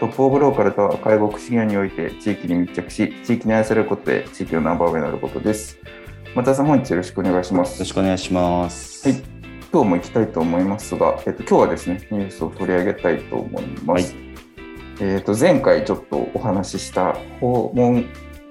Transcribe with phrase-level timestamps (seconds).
[0.00, 5.78] トップオブローカルとは介護福祉業において地域に密着し地域に愛されることで地域のナンバーワンになることです。
[6.34, 7.74] 松田さん本日よろしくお願いします。
[7.74, 9.08] よろしくお願いします。
[9.08, 9.22] はい。
[9.72, 14.24] 今日も行きたいと思いますが、えっと、今日はですねニュースを取り上げたいと思います、はい、
[15.00, 18.04] えっと前回ちょっとお話しした訪問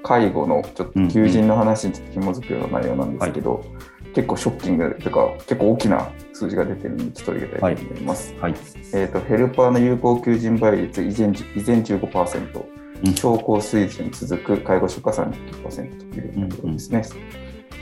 [0.03, 3.75] 介護のちょっと求人の話に紐づくような内容なんですけど、うんうん。
[3.77, 8.33] はい結構ショッキングというか結構大きな数字が出てるのでちょっと入れたいと思います。
[8.33, 8.61] はいはい、
[8.93, 12.65] えーと、ヘルパーの有効求人倍率依然依然15%、
[13.05, 17.03] うん、超高水準続く介護職家30%というところですね。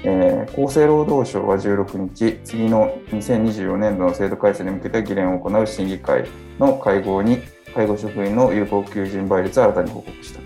[0.05, 6.25] うんうん、えー、厚生労働省は16日、次の2024年度の制度改正に向けて議連を行う審議会
[6.59, 7.39] の会合に
[7.73, 10.41] 介護職員の有効求人倍率を新たに報告した。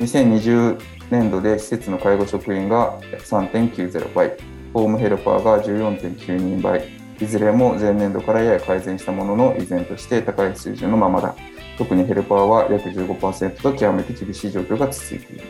[0.00, 4.36] 2020年度で施設の介護職員が3.90倍、
[4.74, 6.88] ホームヘルパーが14.9人倍、
[7.20, 11.36] いずれも前年度からやや改善したものの、依然として高い水準のままだ。
[11.78, 15.44] 特にヘルパーは約15%と極めて厳しい状況が続いている。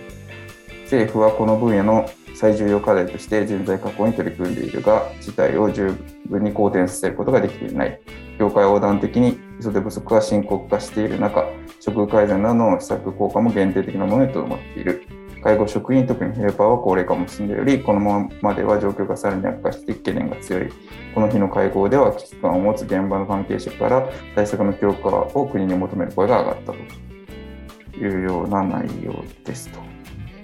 [0.83, 5.95] 政府はこの分野の最重要課題として人材確保に取り組んでいるが、事態を十
[6.29, 7.98] 分に好転させることができていない。
[8.39, 11.45] 業界横断的に人手不足が深刻化している中、
[11.83, 15.06] 処遇改善などの施策効果も限定的なものにとどまっている。
[15.44, 20.68] 介護職員、特にヘルパーは高齢化も進んでおり、このままでは状況がさらに悪化して懸念が強い。
[21.14, 29.80] この日の会合では、危機感を持つ現場の関係者から対策の強化を国に求める声が上がったというような内容ですと。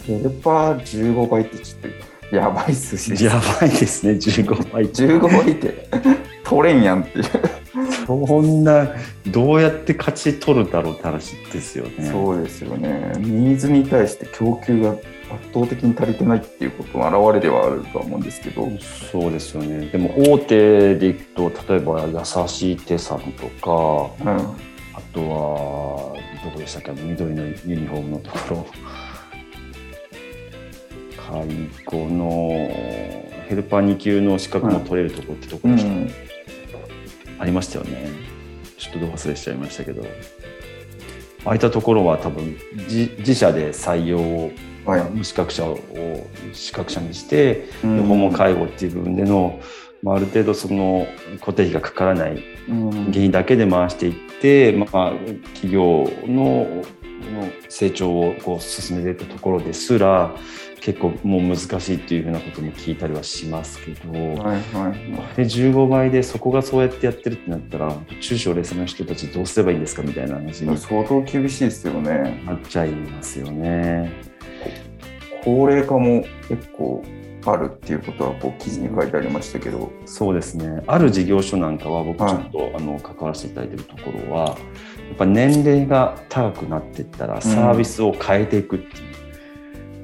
[0.04, 1.80] ヘルパー15倍ってちょっ
[2.30, 3.24] とやばい数字です。
[3.24, 4.84] やばいですね、15倍。
[4.84, 5.88] 15倍って
[6.50, 7.24] 取れんやんっていう。
[8.06, 8.88] そんな
[9.28, 12.10] どうやって勝ち取るだろうって話ですよね。
[12.10, 13.12] そうですよね。
[13.18, 15.00] ニーズに対して供給が圧
[15.54, 18.68] 倒的に足りてないっていうことの表れではあるとは思うんですけど。
[19.12, 19.86] そうですよね。
[19.86, 25.26] でも大手でいくと例えば優しい手さんとか、うん、あとは
[26.44, 26.90] どこでしたっけ？
[27.00, 28.66] 緑のユニフォームのところ。
[31.30, 31.46] 介
[31.84, 32.48] 護の
[33.48, 36.10] ヘルパー2級の資格も取れるところってところでした、うん
[37.40, 38.10] ありましたよね。
[38.78, 40.04] ちょっとど忘れしちゃいましたけど。
[41.44, 42.56] ああいったところは多分
[42.86, 44.52] 自社で採用を、
[44.84, 45.78] はい、無資格者を
[46.52, 49.58] 資格者にして、うん、訪問介護っていう部分での、
[50.02, 51.06] まあ、ある程度その
[51.40, 52.44] 固定費がかからない
[53.10, 55.12] 原因だけで回していって、まあ、
[55.54, 56.84] 企業の
[57.70, 60.34] 成長をこう進めていくところですら
[60.80, 70.76] 結構もう難しいっていうふうなことも聞いたりはしますけど、はいはいで15倍でそこがそうやってやってるってなったら中小零細の人たちどうすればいいんですかみたいな話に。
[70.76, 72.42] 相当厳しいですよね。
[72.46, 74.12] なっちゃいますよね。
[75.44, 77.04] 高齢化も結構
[77.46, 79.90] あるっていうことはこう記事に書いてありましたけど。
[80.06, 80.82] そうですね。
[80.86, 84.54] ある事業所なんかは僕ちょっと、はい、あの関わらせていただいてるところはや
[85.14, 89.09] っぱ年齢が高くなっていったらサービスを変えていくっていう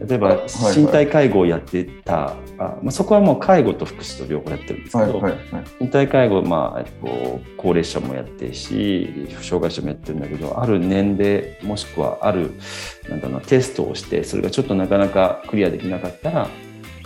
[0.04, 0.44] 例えば
[0.76, 12.52] 身体介護をやってた、あまあ、そこはもう介護と福祉と両方やってるんですけど、はいはいはい、身体介護、まあえっと、高齢者もやってるし障害者もやってるんだけどある年齢もしくはある
[13.08, 16.48] なんだろうテストをしてそれがちょっとなかなかクリアできなかったら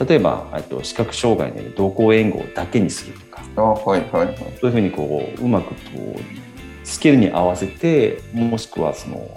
[0.01, 3.43] 例えばと視覚障害の同行援護だけにするとか。
[3.57, 5.75] あ、はいはいはい、そういうふうにこううまくこ
[6.17, 9.29] うスキルに合わせてもしくはその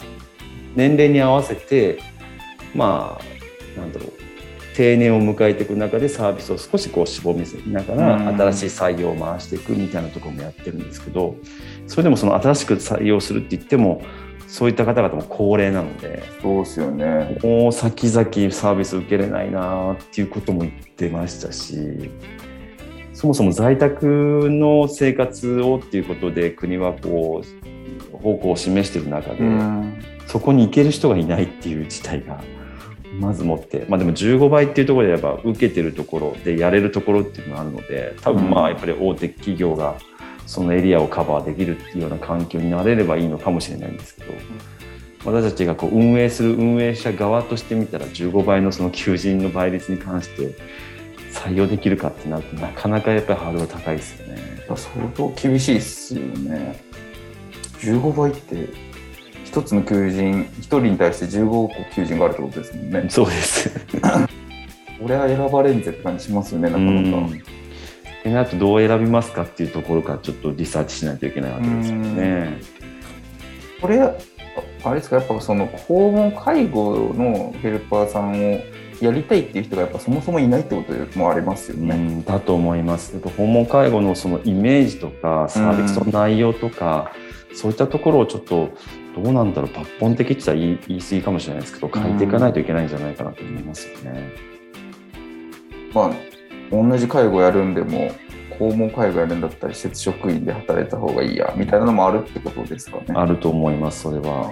[0.75, 1.99] 年齢に合わせて
[2.73, 3.32] まあ
[3.77, 4.13] なんだろう。
[4.75, 11.35] 定年を迎えていく中でサービスを少しこう絞みせながら新しい採用を回していくみたいなところもやってるんですけど
[11.87, 14.01] それでもその新しく採用するって言っても
[14.47, 17.37] そういった方々も高齢なのでそうですよね。
[17.43, 22.11] もう先々サービス受けれないなっていうことも言ってましたし
[23.13, 29.39] そもそも在宅の生活をっていうことで国はこう方向を示している中で
[30.27, 32.43] そこに行ける人がいないっていう事態が
[33.19, 39.95] まず持って、まあ、でも15倍っていうところでやっぱ受けてるところでやれるところっていうのがあるので多分まあやっぱり大手企業が
[40.45, 44.33] そのエリアをカバーできるっていうような環境になれればいいのかもしれないんですけど。
[45.25, 50.55] 私たちがこう運営する運営者側としてみたら15倍のその求人の倍率に関して
[51.31, 54.37] 採用できるかってなるとなかなかやっぱりハードル高いですよね。
[54.67, 56.81] 相当厳しいっすよね。
[57.79, 58.69] 15倍って
[59.53, 63.05] 一つの求人一人に対して15個求人があるってことですもんね。
[63.07, 63.69] そうです。
[64.99, 67.29] 俺は選ばれんぜって感じしますよねなかなか。
[68.23, 72.57] でなとどう選びますかっていうところからちょっとリサーチしないといけないわけですよね。
[73.79, 74.15] これあ
[74.89, 78.59] れですかやっぱその訪問介護のヘルパーさんを
[79.01, 81.95] やりたいっていう人がやっぱそもそもいないってこともありますよね。
[81.95, 83.19] うん、だと思います。
[83.37, 87.11] 訪問介護のそのイメージとかサービスの内容とか、
[87.51, 88.71] うん、そういったところをちょっと
[89.15, 94.31] どうなんだろう抜本的って言ったら言い言い過ぎかもしれないですけど変えていかないといけないんじゃないかなと思いますよね。
[95.89, 96.13] うん、まあ
[96.71, 98.11] 同じ介護やるんでも
[98.57, 103.05] 訪問介護やるんだったら施設職員で働いた方がいいやみたいなのもあるってことですかね。
[103.13, 104.51] あると思いますそれは。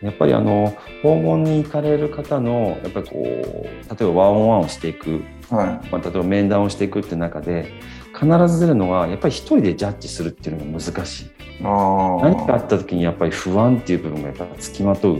[0.00, 7.72] やっぱりあの訪問に行かれる方のやっぱりこう例えばワンオンワンをしていく、はいまあ、例えば面談をしていくって中で
[8.14, 15.18] 必ず出るのはやっぱり一人でジャッジするっていうのが難しい何かあった時にやっぱり不安っていう部分がやっぱつきまとう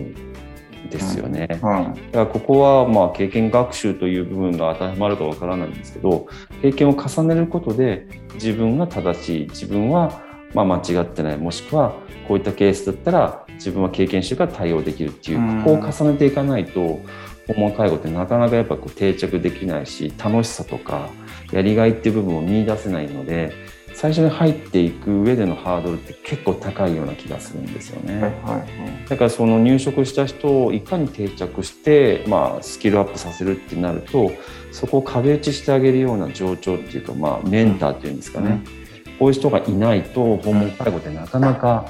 [0.91, 6.27] ですよね、はいはい、だからここはまあ経験学習という部分が当てはまるかわからないんですけど
[6.63, 10.23] 経験を重ねることで自分が正しい自分は
[10.55, 11.95] まあ間違ってないもしくは
[12.27, 17.01] こういったケースだったら自分は経験してから対応できるっていうここを重ねていかないと
[17.49, 21.09] 訪問介護ってなかなかやっぱこう定着できないし楽しさとか
[21.51, 23.53] やりがいっていう部分を見出せないので
[23.99, 28.23] 最初に入っていく上でのハードルって結構高いような気がするんですよね。
[28.23, 28.65] はいは
[29.05, 34.31] い、だからその入職した人をいかに定着して、まあ、スキルアップさせるってなると
[34.71, 38.63] そこを壁打ちしてあげるような状況っていうか、まあ、メンターっていうんですかね、
[39.07, 41.87] うん、こういう人がいないと訪問介護ってなかなか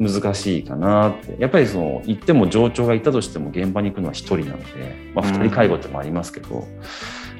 [0.00, 1.36] 難しいかなって。
[1.38, 6.64] やっぱりその行っても上長がいたとしても現場に行くのは1人なので、まあ、2人介護ってもありますけど、うん、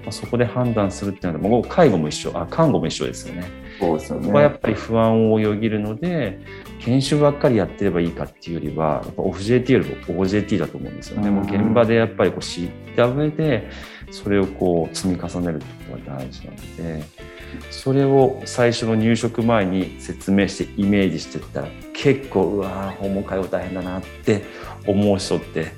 [0.05, 3.49] まあ、そこで判断するっていうのはもう介護も一緒あ看護も一緒ですよね。
[3.81, 6.39] そうですよねここはやっぱり不安をよぎるので
[6.81, 11.29] 研修ばっかりやってればいいかっていうよりはやっぱオフ JT よりも OJT だと思うんですよね。
[11.29, 13.69] うん、もう現場でやっぱりこう知った上で
[14.11, 17.35] それをこう積み重ねるってことが大事なので。
[17.71, 24.43] それを最初の入職前に説明してイメージしてったら結構うわ訪問介護大変だなって
[24.87, 25.73] 思う人って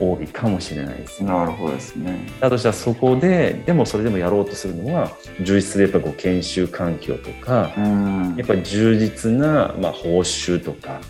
[0.00, 2.26] 多いかもしれないです、ね、なるほどですね。
[2.40, 5.10] だとしたらそこででもそれでもやろうとするのは
[5.42, 7.72] 充実するやっぱこう研修環境とか、
[8.36, 11.00] やっぱり充実な、まあ、報酬とか、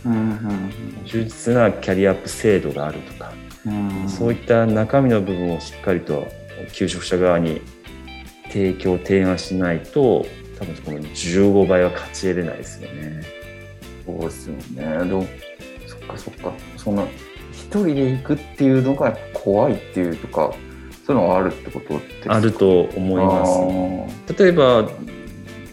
[1.04, 3.32] 充実なキャリアアップ制度があるとか、
[4.08, 6.26] そういった中身の部分をしっかりと
[6.72, 7.60] 求職者側に
[8.48, 10.26] 提供提案しないと
[10.58, 13.22] 多分この15倍は勝ち得れないですよね。
[14.06, 14.98] そうですよね。
[15.06, 15.26] でも
[15.86, 17.04] そっかそっかそんな
[17.58, 20.52] 一人で行くっていうのが怖いっていうとか
[21.04, 22.00] そういうのがあるってこと
[22.32, 24.42] あると思います。
[24.42, 24.88] 例えば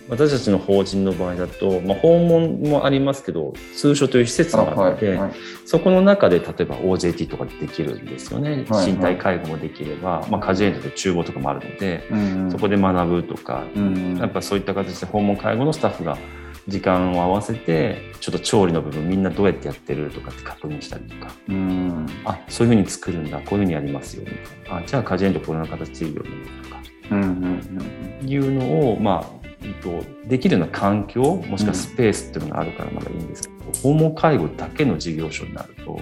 [0.07, 5.33] 私たちの法人の場合だと、まあ、訪問もありますけど通所という施設があって、はいはい、
[5.65, 16.19] そこの中で例えば OJT とかできるんですよね、はいはい、身体介護もできれば、まあ、家事園とか厨房とかもあるので、うんうん、そこで学ぶとか、うんうん、やっぱそういった形で訪問介護のスタッフが
[16.67, 26.29] 時間を合わせてちょっと調理の部分みんなどうやってやってるとかって確認したりとか、うん、あそういうふうに作るんだこういうふうにやりますよみたいなあじゃあ家事園とこんな形でいいよね
[26.63, 26.81] とか、
[27.11, 29.45] うんうんうん、いうのをまあ
[29.81, 35.99] と、できるような環境もしくはスペースっていうのがあるからまだいいんですけど、うん、訪問介護だけの事業所になると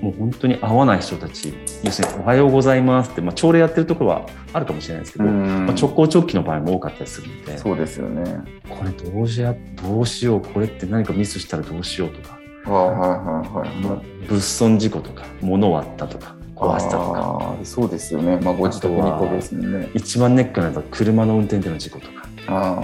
[0.00, 1.52] もう本当に会わない人たち
[1.82, 8.24] 要するに「おはようございます」って、まあ、朝礼やってるところはあるかもしれないですけど、まあ、直行直帰の場合も多かったりするのでそうですよね。
[8.68, 12.38] これどうしやどうしようこれって何かミスしたらどうしようとか。
[12.64, 17.54] はいはいはい、物損事故とか物割ったとか壊したとか。
[17.64, 19.88] そうですよね、まあ、ご自宅にこですね。
[19.94, 22.12] 一番ネックなのは車の運転での事故とか。
[22.46, 22.82] あ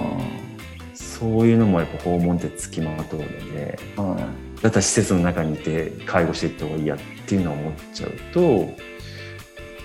[0.93, 8.69] そういうのもやっぱ訪問ってつきまとうので、はい、だったら施設の中にいて介護していった方がいいやっていうのを思っちゃうと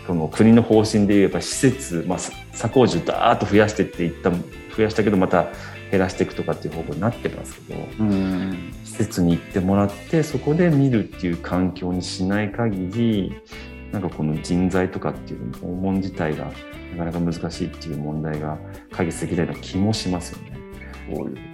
[0.07, 5.47] その国の方針で言えば施設、まあ、左工事ダーッと増やしてっていった増やしたけどまた
[5.91, 13.35] 減らしていくとかっていう方向になってますけど、うん、施設に行ってもらってそこで見るっていう環境にしない限り
[13.93, 16.51] なんかこの人材とかっていう訪問自体が
[16.97, 18.59] なかなか難しいっていう問題が
[18.91, 21.52] 解決できないような気もしますよね。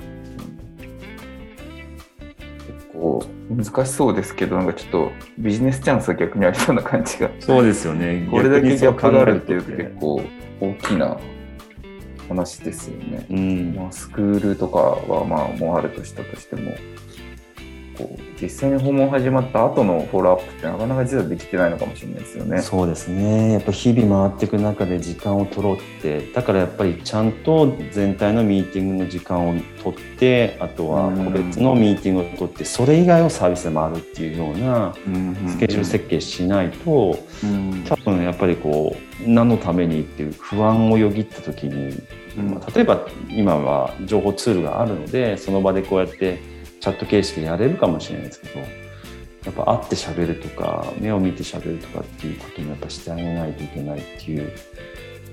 [2.98, 7.30] 構と難しそうですけど、なんかちょっとビジネスチャンスは逆にありそうな感じが。
[7.40, 8.26] そうですよね。
[8.30, 10.22] これだけギャップがあるっていうと結構
[10.60, 11.18] 大きな
[12.28, 13.26] 話ですよね。
[13.30, 16.72] うん、まあ、スクールとかはまあもうあるとしたとしても、
[17.98, 22.62] こう実際に訪問始まった後のフォローアップってなかなか実はできてないのかもしれないですよね。
[22.62, 23.52] そうですね。
[23.54, 34.94] やっぱ日々回っていく中で時間を取ろうって、だからやっぱりちゃんと全体のミーティングの時間を取って、あとは個別のミーティングを取って、それ以外をサービスで回るっていうような
[35.48, 37.18] スケジュール設計しないと、
[37.88, 42.00] 多分やっぱりこう何のためにっていう不安をよぎった時に、
[42.74, 46.38] 例えば今は情報ツールがあるのでその場でこうやって
[46.80, 48.66] チャット形式でやれるかもしれないですけどや
[49.50, 54.52] っぱ会ってしゃべるとか目を見てしゃべるとかっていうこともやっぱしてあげないといけないっていう、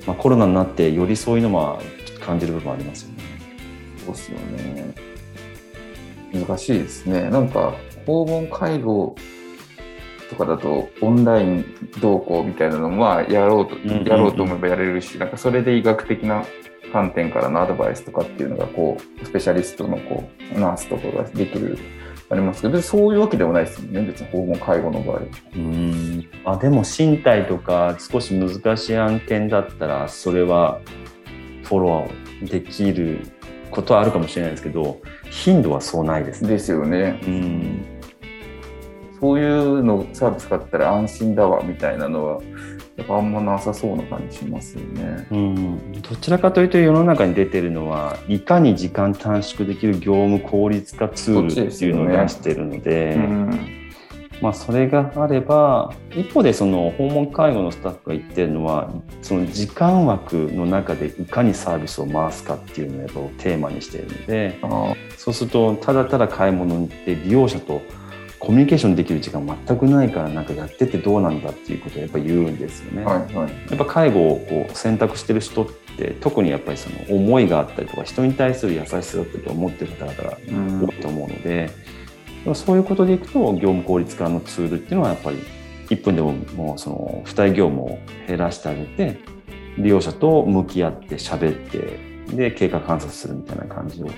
[0.08, 1.82] まあ、コロナになってよりそういうのも
[2.20, 3.24] 感じる部分ありますよね。
[4.06, 4.94] そうですよね。
[6.34, 7.30] 難しいですね。
[7.30, 7.76] なんか
[8.06, 9.16] 訪問介護
[10.30, 11.66] とかだとオンライン
[12.02, 13.78] 同行みたいなのもやろうと、
[14.10, 16.46] やろうと思えばやれるし、なんかそれで医学的な
[16.92, 21.78] 観点からのアドバイスとかっていうのがこうスペシャリストのこうナースとかができる
[22.30, 25.22] ありますけどそういうわけでもないですよね別に訪問介護の場合
[25.56, 30.82] うんあでも身体とか少し難しい案件だったらそれは
[31.64, 33.20] フォローできる
[33.72, 35.00] ことはあるかもしれないですけど
[35.30, 36.50] 頻度はそうないですね。
[36.50, 37.20] ですよね。
[37.28, 37.86] うん
[39.20, 42.42] そういうのサービス買ったら安心だわみたいなのは
[42.98, 45.28] やっぱあんまなさそうな感じしますよね。
[45.32, 53.86] うん、どちらかというと世の中に出てるのはいかに時間短縮できる業務効率化ツールっていうのを出してるので。
[54.42, 64.60] まあ、それがあれば一方でその訪問介護のスタッフが言ってるのはその時間枠の中でいかにサービスを回すかっていうのをテーマにしているので
[65.18, 67.82] そうするとただただ買い物に行って利用者と
[68.46, 73.04] コミュニケーションできる時間全くないからなんかやっててどうなんだっていうことをやっぱ言うんですよね。
[73.04, 80.38] はいはい、やっぱ介護をこう選択してる人って特にやっぱりその思いがあったりとか人に対する優しさだったりと思ってる方々が
[80.88, 81.72] 多いと思うので、
[82.46, 85.38] うん、そういうことでいくと業務効率化のツールっていうのはやっぱり
[85.90, 89.20] 1分でももうその付帯業務を減らしてあげて
[89.80, 94.10] 利用者と向き合って喋ってで経過観察するみたいな感じを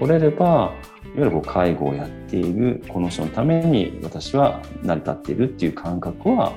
[0.00, 0.74] 取れればいわ
[1.16, 6.54] ゆるこう介護をやっているこの人のために私は成り立っているっていう感覚は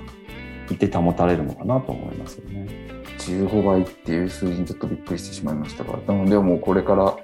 [0.69, 2.67] 一定保たれるのかなと思いますよね。
[3.19, 7.15] 15倍っていう数字にちょっとびっくりしてしまいましたが、なのでもうこれから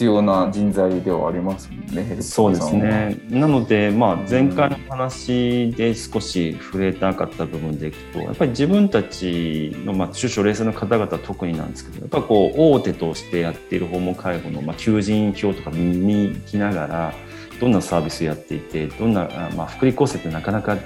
[0.00, 3.20] 必要な人材ではありますもんね、そうですね。
[3.28, 17.14] なので、まあ、前回の話で少し触れたかった部分でいくと、やっぱり自分たちの、まあ、中小零細の方々特になんですけど、やっぱこう、大手としてやっている訪問介護の、まあ、求人票とか見に行きながら、
[17.60, 20.78] どんなサービスやっていて、どんな、まあ、福利厚生ってなかなか、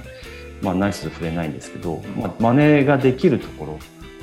[0.60, 3.78] まあ、ナイスで触れないんですけど、まあ、真似ができるところ、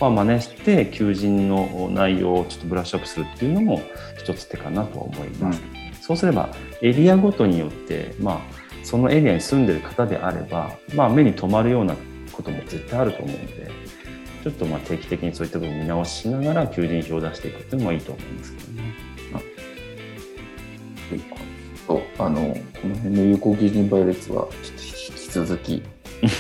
[0.05, 3.81] は真似して求人の内容をちょっとブラッシュアップするっていうのも
[4.17, 5.61] 一つ手かなとは思います。
[5.61, 6.49] うん、そうすれば
[6.81, 8.39] エリアごとによって、まあ、
[8.83, 11.95] そのエリアに住んでる方であれば、まあ、目に留まるような
[12.31, 13.71] ことも絶対あると思うので
[14.43, 19.11] ちょっとまあ定期的にそういった部分を見直しながら求人票を出していくっていうのもいいと思いますけどね。
[22.21, 25.81] あのこの辺の有効求人倍率はちょっと引き続き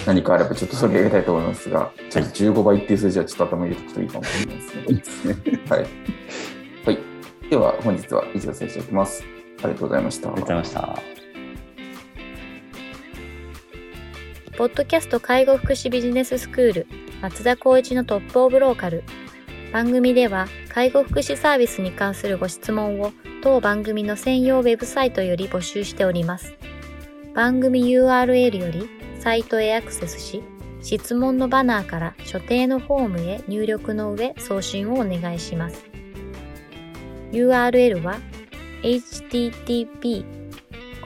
[0.05, 5.35] 何かあればちょっと取り上げたいと思いますが、ちょっと15倍っていう数字はちょっと頭に入れておくといいかもしれないですね。
[5.69, 5.85] はい。
[6.85, 7.49] はい。
[7.49, 9.23] では、本日は以上させていただきます。
[9.63, 10.29] ありがとうございました。
[10.29, 11.21] ありがとうございました。
[14.57, 16.87] ポッドキャスト介護福祉ビジネススクール
[17.21, 19.03] 松田光一のトップオブローカル
[19.73, 23.11] 番組では介護福祉サービスに関するご質問を
[23.41, 26.53] 当番組の専用ウェブサイトより募集しております
[27.33, 30.41] 番組 URL よりサイトへアクセスし、
[30.81, 35.85] 質問のバナーから所定のフォームへ入力の上送信をお願いします。
[37.31, 38.17] URL は
[38.81, 40.25] http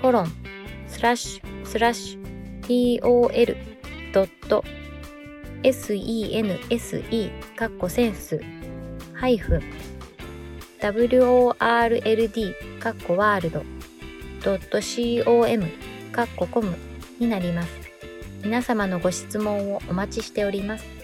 [0.02, 0.32] コロン
[0.88, 4.32] スラッシュスラッシュ tol.sense
[7.58, 8.40] カッコセンス
[9.14, 9.62] ハイフン
[10.80, 13.62] world カッコワールド
[15.26, 15.68] .com
[16.14, 16.78] カッココム
[17.20, 17.85] になります。
[18.46, 20.95] 皆様のご質問をお待ちしております。